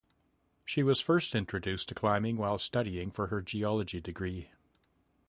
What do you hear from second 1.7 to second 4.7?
to climbing while studying for her geology degree.